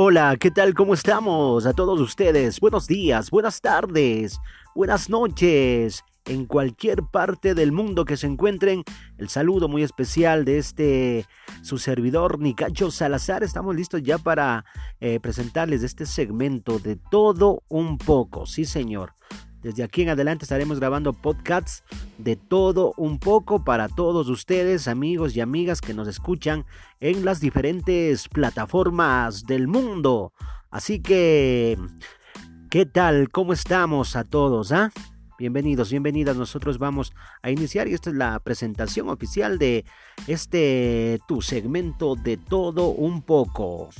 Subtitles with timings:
[0.00, 0.74] Hola, ¿qué tal?
[0.74, 1.66] ¿Cómo estamos?
[1.66, 4.38] A todos ustedes, buenos días, buenas tardes,
[4.72, 8.84] buenas noches, en cualquier parte del mundo que se encuentren.
[9.16, 11.26] El saludo muy especial de este
[11.62, 13.42] su servidor Nicacho Salazar.
[13.42, 14.64] Estamos listos ya para
[15.00, 18.46] eh, presentarles este segmento de todo un poco.
[18.46, 19.14] Sí, señor.
[19.62, 21.82] Desde aquí en adelante estaremos grabando podcasts
[22.16, 26.64] de todo un poco para todos ustedes, amigos y amigas que nos escuchan
[27.00, 30.32] en las diferentes plataformas del mundo.
[30.70, 31.76] Así que,
[32.70, 33.30] ¿qué tal?
[33.30, 34.70] ¿Cómo estamos a todos?
[34.70, 34.92] Ah?
[35.38, 36.36] Bienvenidos, bienvenidas.
[36.36, 39.84] Nosotros vamos a iniciar y esta es la presentación oficial de
[40.28, 43.90] este tu segmento de todo un poco.